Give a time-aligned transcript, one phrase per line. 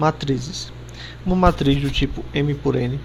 [0.00, 0.72] Matrizes.
[1.26, 2.98] Uma matriz do tipo M por N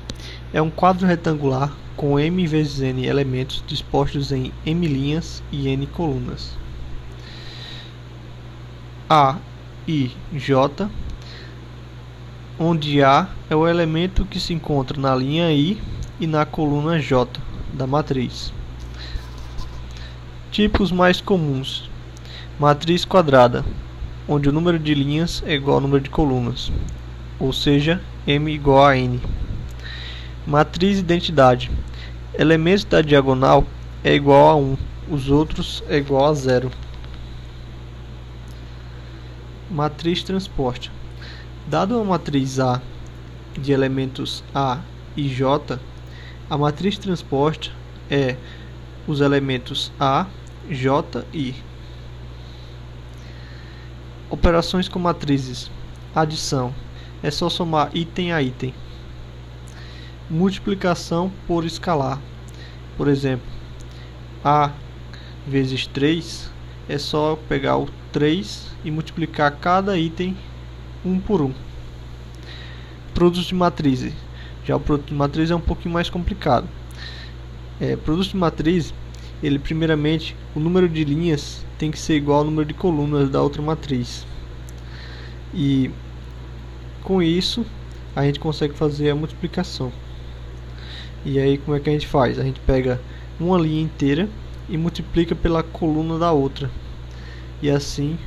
[0.53, 5.85] é um quadro retangular com M vezes N elementos dispostos em M linhas e N
[5.87, 6.57] colunas.
[9.09, 9.35] A,
[9.85, 10.89] I, J,
[12.57, 15.77] onde A é o elemento que se encontra na linha I
[16.17, 17.27] e na coluna J
[17.73, 18.53] da matriz.
[20.49, 21.89] Tipos mais comuns:
[22.57, 23.65] matriz quadrada,
[24.27, 26.71] onde o número de linhas é igual ao número de colunas,
[27.39, 29.21] ou seja, M igual a N.
[30.47, 31.69] Matriz identidade:
[32.33, 33.65] elementos da diagonal
[34.03, 34.77] é igual a 1,
[35.09, 36.71] os outros é igual a 0.
[39.69, 40.91] Matriz transporte:
[41.67, 42.81] dado uma matriz A
[43.57, 44.79] de elementos A
[45.15, 45.79] e J,
[46.49, 47.71] a matriz transporte
[48.09, 48.35] é
[49.07, 50.25] os elementos A
[50.69, 51.53] J e
[54.29, 55.69] Operações com matrizes.
[56.13, 56.73] Adição.
[57.21, 58.73] É só somar item a item.
[60.29, 62.19] Multiplicação por escalar.
[62.97, 63.45] Por exemplo,
[64.43, 64.71] A
[65.47, 66.51] vezes 3
[66.87, 70.35] é só pegar o 3 e multiplicar cada item
[71.03, 71.53] um por um.
[73.13, 74.11] Produtos de matriz.
[74.63, 76.67] Já o produto de matriz é um pouquinho mais complicado.
[77.79, 78.93] É, produto de matriz
[79.45, 83.41] ele primeiramente o número de linhas tem que ser igual ao número de colunas da
[83.43, 84.25] outra matriz.
[85.53, 85.91] E
[87.03, 87.63] com isso
[88.15, 89.91] a gente consegue fazer a multiplicação.
[91.23, 92.39] E aí como é que a gente faz?
[92.39, 92.99] A gente pega
[93.39, 94.27] uma linha inteira
[94.67, 96.71] e multiplica pela coluna da outra.
[97.61, 98.17] E assim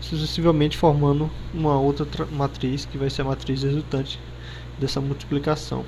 [0.00, 4.18] sucessivamente formando uma outra matriz que vai ser a matriz resultante
[4.80, 5.84] dessa multiplicação